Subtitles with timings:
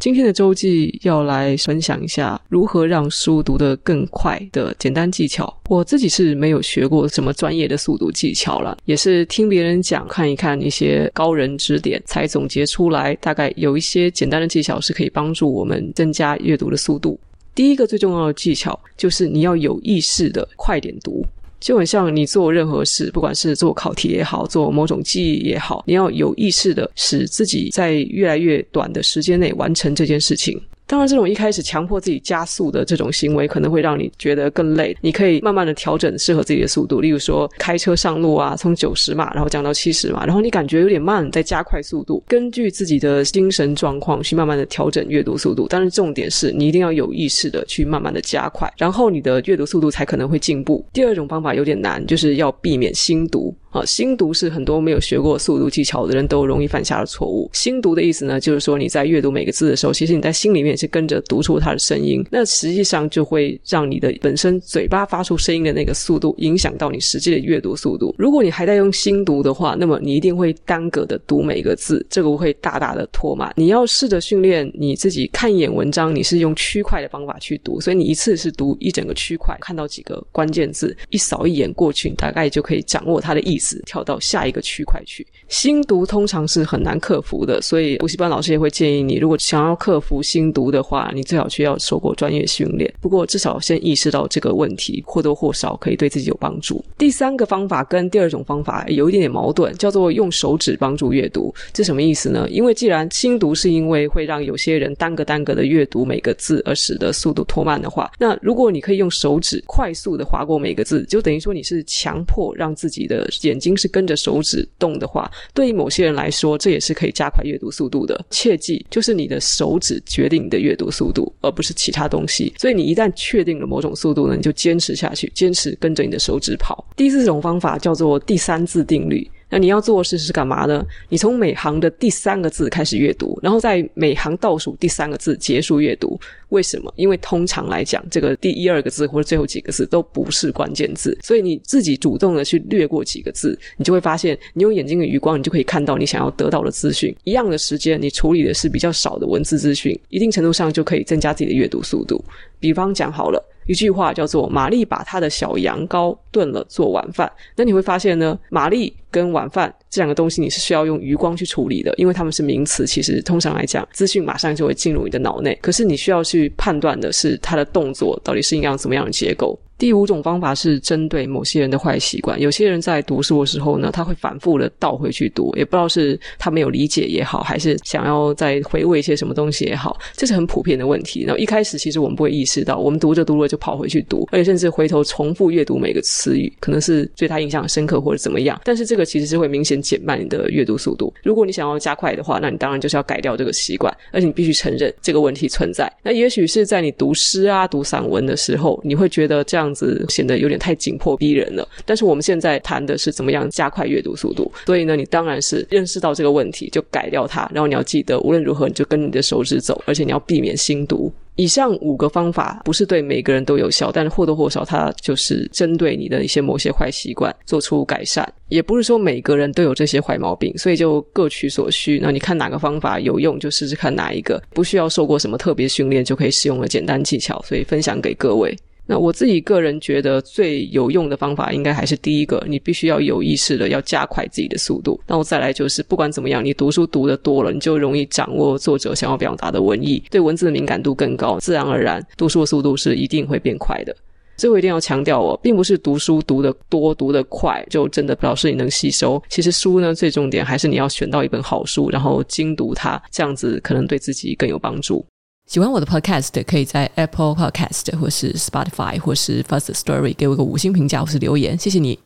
[0.00, 5.54] 今天的周记要来分享一下如何让书读得更快的简单技巧。
[5.68, 13.14] 我自己是没有学过什么专业的速读技巧了，也是听别人讲，看一看一些高人指点，才总结出来。
[13.16, 17.20] 大概有一些简单的技巧是可以帮助我们增加阅读的速度。
[17.54, 21.22] 第一个最重要的技巧就是你要有意识的快点读。
[21.60, 30.60] 就很像你做任何事，不管是做考题也好，做某种记忆也好，你要有意识的使自己在越来越短的时间内完成这件事情。
[30.90, 34.96] 当然，这种一开始强迫自己加速的这种行为，可能会让你觉得更累。
[35.00, 45.68] 你可以慢慢的调整适合自己的速度，例如说开车上路啊，从九十码然后降到七十码，然后你感觉有点慢，再加快速度，根据自己的精神状况去慢慢的调整阅读速度。
[45.70, 50.84] 但是重点是你一定要有意识的去慢慢的加快，然后你的阅读速度才可能会进步。
[50.92, 53.54] 第二种方法有点难，就是要避免心读。
[53.70, 57.48] 啊，心读是很多没有学过速读技巧的人都容易犯下的错误。
[57.52, 62.24] 心读的意思呢，就是说你在阅读每个字的时候，其实你在心里面是跟着读出它的声音。
[62.30, 68.14] 那实际上就会让你的本身嘴巴发出声音的那个速度，影响到你实际的阅读速度。
[68.18, 73.52] 如果你还在用心读的话，那么你一定会耽搁的读每一个字，这个会大大的拖慢。
[73.56, 83.80] 你要试着训练你自己看一眼文章，你是用区块的方法去读，所以你一次是读一整个区块，看到几个关键字，一扫一眼过去，你大概就可以掌握它的意思。
[83.86, 92.92] 跳到下一个区块去，心读通常是很难克服的，所以补习班老师也会建议你，如果想要克服心读的话，你最好需要受过专业训练。
[93.00, 96.84] 不过至少先意识到这个问题，或多或少可以对自己有帮助。
[96.96, 101.54] 第三个方法跟第二种方法有一点点矛盾，叫做用手指帮助阅读。
[101.72, 102.48] 这什么意思呢？
[102.48, 118.24] 因为既然心读是因为会让有些人耽搁耽搁的阅读每个字，而使得速度拖慢的话，那如果你可以用手指快速的划过每个字，就等于说你是强迫让自己的眼睛是跟着手指动的话，对于某些人来说，这也是可以加快阅读速度的。
[118.30, 122.52] 切记，就是你的手指决定你的阅读速度，而不是其他东西。
[122.56, 126.84] 所以你一旦确定了某种速度呢，你就坚持下去，坚持跟着你的手指跑。
[126.96, 129.28] 第四种方法叫做第三自定律。
[129.50, 130.82] 那你要做的事是干嘛呢？
[131.08, 136.18] 你从每行的第三个字开始阅读，然后在每行倒数第三个字结束阅读。
[136.50, 136.92] 为什么？
[136.96, 147.14] 因为通常来讲，这个第一二个字或者最后几个字都不是关键字，所以你自己主动的去略过几个字，你就会发现，你用眼睛的余光，你就可以看到你想要得到的资讯。
[147.24, 152.24] 一样的时间，你处理的是比较少的文字资讯，一定程度上就可以增加自己的阅读速度。
[152.58, 153.40] 比方讲好了。
[153.70, 162.84] 一句话叫做“玛丽把她的小羊羔炖了做晚饭”，那你会发现呢，玛丽跟晚饭这两个东西你是需要用余光去处理的，因为它们是名词。
[162.84, 169.56] 其实通常来讲，资讯马上就会进入你的脑内，可是你需要去判断的是它的动作到底是一样怎么样的结构。
[169.80, 172.38] 第五种方法是针对某些人的坏习惯。
[172.38, 181.24] 有些人在读书的时候呢，他会反复的倒回去读，也不知道是他没有理解也好，还是想要再回味一些什么东西也好，这是很普遍的问题。
[181.24, 188.60] 然后一开始其实我们不会意识到，我们读着读着就跑回去读，而且甚至回头重复阅读每个词语，可能是对他印象深刻或者怎么样。
[188.62, 191.10] 但是这个其实是会明显减慢你的阅读速度。
[191.22, 195.90] 如果你想要加快的话，那你当然就是要改掉这个习惯，而且你必须承认这个问题存在。
[196.02, 211.12] 那也许是在你读诗啊、读散文的时候，你会觉得这样样子显得有点太紧迫逼人了，但是我们现在谈的是怎么样加快阅读速度，所以呢，你当然是认识到这个问题就改掉它，然后你要记得，无论如何你就跟你的手指走，而且你要避免心读。
[211.36, 218.30] 以上五个方法不是对每个人都有效，但是或多或少它就是针对你的一些某些坏习惯做出改善。
[218.48, 221.98] 也不是说每个人都有这些坏毛病，所以就各取所需。
[222.02, 228.54] 那你看哪个方法有用，就试试看哪一个，不需要受过什么特别训练就可以使用的简单技巧，所以分享给各位。
[228.90, 235.00] 那我自己个人觉得最有用的方法，应该还是第一个，你必须要有意识的要加快自己的速度。
[235.06, 243.94] 那我再来就是，不管怎么样，你读书读得多了，你就容易掌握作者想要表达的文意，对文字的敏感度更高，自然而然读书的速度是一定会变快的。
[244.36, 249.22] 这我一定要强调哦，并不是读书读得多、读得快就真的表示你能吸收。
[249.28, 255.06] 其实书呢，最重点还是你要选到一本好书，然后精读它，这样子可能对自己更有帮助。
[255.50, 261.98] 喜欢我的 Podcast，可以在 Apple Podcast 或是 Spotify 或是 First Story 给我个五星评价或是留言，谢谢你。